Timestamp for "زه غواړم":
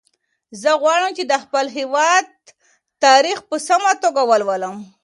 0.61-1.11